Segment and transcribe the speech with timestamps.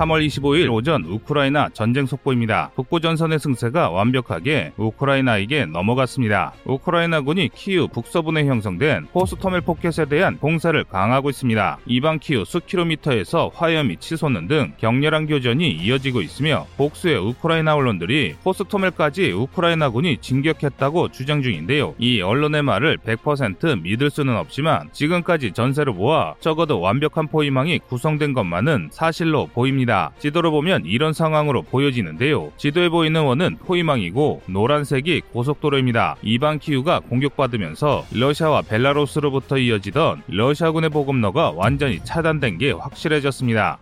[0.00, 2.70] 3월 25일 오전 우크라이나 전쟁 속보입니다.
[2.74, 6.54] 북부 전선의 승세가 완벽하게 우크라이나에게 넘어갔습니다.
[6.64, 11.78] 우크라이나군이 키우 북서부에 형성된 호스터멜 포켓에 대한 공사를 강화하고 있습니다.
[11.84, 20.18] 이방 키우 수킬로미터에서 화염이 치솟는 등 격렬한 교전이 이어지고 있으며 복수의 우크라이나 언론들이 호스토멜까지 우크라이나군이
[20.22, 21.94] 진격했다고 주장 중인데요.
[21.98, 28.88] 이 언론의 말을 100% 믿을 수는 없지만 지금까지 전세를 모아 적어도 완벽한 포위망이 구성된 것만은
[28.92, 29.89] 사실로 보입니다.
[30.18, 32.52] 지도로 보면 이런 상황으로 보여지는데요.
[32.56, 36.16] 지도에 보이는 원은 포위망이고 노란색이 고속도로입니다.
[36.22, 43.78] 이반키우가 공격받으면서 러시아와 벨라루스로부터 이어지던 러시아군의 보급로가 완전히 차단된 게 확실해졌습니다.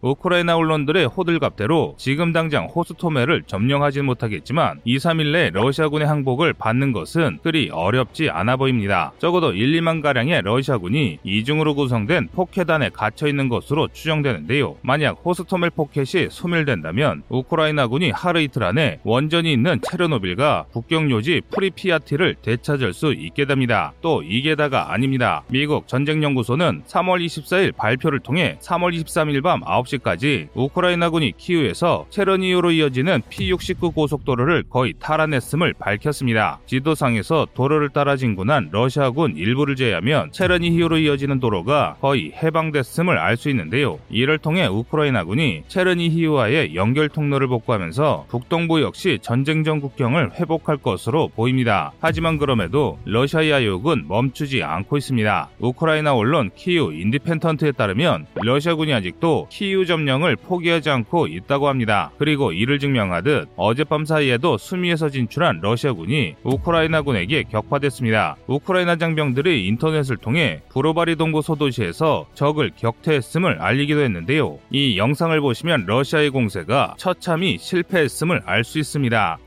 [0.00, 7.38] 우크라이나 언론들의 호들갑대로 지금 당장 호스토멜을 점령하지 못하겠지만 2, 3일 내 러시아군의 항복을 받는 것은
[7.42, 9.12] 그리 어렵지 않아 보입니다.
[9.18, 14.76] 적어도 1, 2만 가량의 러시아군이 이중으로 구성된 포켓 안에 갇혀 있는 것으로 추정되는데요.
[14.82, 22.92] 만약 호스토멜 포켓이 소멸된다면 우크라이나군이 하루 이틀 안에 원전이 있는 체르노빌과 국경 요지 프리피아티를 되찾을
[22.92, 23.92] 수 있게 됩니다.
[24.00, 25.42] 또 이게 다가 아닙니다.
[25.48, 33.22] 미국 전쟁연구소는 3월 24일 발표를 통해 3월 23일 밤 9시 9시까지 우크라이나군이 키우에서 체르니우로 이어지는
[33.30, 36.60] P69 고속도로를 거의 탈환했음을 밝혔습니다.
[36.66, 44.00] 지도상에서 도로를 따라 진군한 러시아군 일부를 제외하면 체르니히우로 이어지는 도로가 거의 해방됐음을 알 수 있는데요.
[44.10, 51.92] 이를 통해 우크라이나군이 체르니히우와의 연결 통로를 복구하면서 북동부 역시 전쟁 전 국경을 회복할 것으로 보입니다.
[52.00, 55.50] 하지만 그럼에도 러시아 야욕은 멈추지 않고 있습니다.
[55.60, 62.11] 우크라이나 언론 키우 Independent에 따르면 러시아군이 아직도 키우 키우 점령을 포기하지 않고 있다고 합니다.
[62.17, 68.37] 그리고 이를 증명하듯 어젯밤 사이에도 수미에서 진출한 러시아군이 우크라이나군에게 격파됐습니다.
[68.47, 74.57] 우크라이나 장병들이 인터넷을 통해 브로바리 동부 소도시에서 적을 격퇴했음을 알리기도 했는데요.
[74.71, 79.37] 이 영상을 보시면 러시아의 공세가 처참히 실패했음을 알 수 있습니다.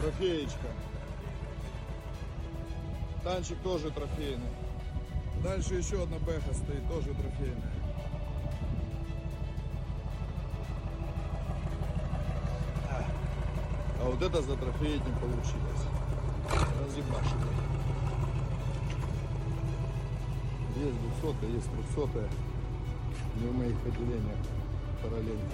[0.00, 0.60] Трофеечка.
[3.24, 4.63] Танчик тоже трофейный.
[5.45, 7.71] Дальше еще одна бэха стоит, тоже трофейная.
[14.01, 15.85] А вот это за трофеек не получилось.
[16.81, 17.53] Разъебашили.
[20.77, 22.27] Есть 200 есть 300
[23.35, 24.39] Не в моих отделениях
[25.03, 25.51] параллельно.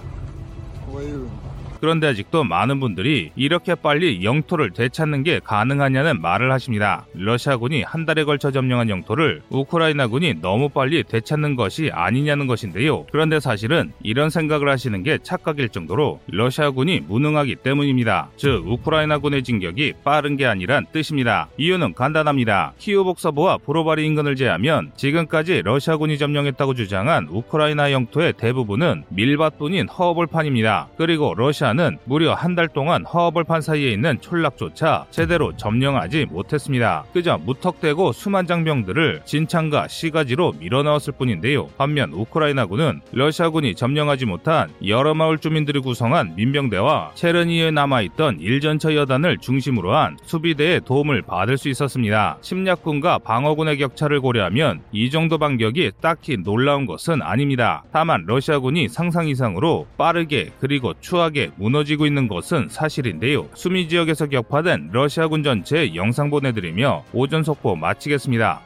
[1.81, 7.07] 그런데 아직도 많은 분들이 이렇게 빨리 영토를 되찾는 게 가능하냐는 말을 하십니다.
[7.15, 13.07] 러시아군이 한 달에 걸쳐 점령한 영토를 우크라이나군이 너무 빨리 되찾는 것이 아니냐는 것인데요.
[13.11, 18.29] 그런데 사실은 이런 생각을 하시는 게 착각일 정도로 러시아군이 무능하기 때문입니다.
[18.37, 21.47] 즉 우크라이나군의 진격이 빠른 게 아니란 뜻입니다.
[21.57, 22.73] 이유는 간단합니다.
[22.77, 30.70] 키우 복서부와 브로바리 인근을 제하면 지금까지 러시아군이 점령했다고 주장한 우크라이나 영토의 대부분은 밀밭뿐인 허허벌판입니다.
[30.97, 37.05] 그리고 러시아 러시아는 무려 한 달 동안 허허벌판 사이에 있는 촌락조차 제대로 점령하지 못했습니다.
[37.13, 41.67] 그저 무턱대고 수만 장병들을 진창과 시가지로 밀어넣었을 뿐인데요.
[41.77, 49.95] 반면 우크라이나군은 러시아군이 점령하지 못한 여러 마을 주민들이 구성한 민병대와 체르니에 남아있던 일전처 여단을 중심으로
[49.95, 52.37] 한 수비대의 도움을 받을 수 있었습니다.
[52.41, 57.83] 침략군과 방어군의 격차를 고려하면 이 정도 반격이 딱히 놀라운 것은 아닙니다.
[57.93, 63.48] 다만 러시아군이 상상 이상으로 빠르게 그리고 추하게 무너지고 있는 것은 사실인데요.
[63.54, 68.60] 수미 지역에서 격파된 러시아군 전체 영상 보내드리며 오전 속보 마치겠습니다.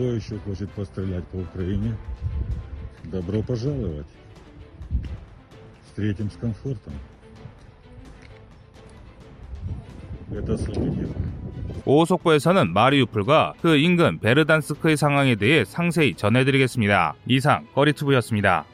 [0.00, 1.94] Кто еще хочет пострелять по Украине?
[3.04, 4.06] Добро пожаловать.
[5.86, 6.92] Встретим с комфортом.
[10.30, 11.12] Это Слободин.
[11.84, 17.14] 오속보에서는 마리우폴과 그 인근 베르단스크의 상황에 대해 상세히 전해드리겠습니다.
[17.26, 18.64] 이상 거리투브였습니다.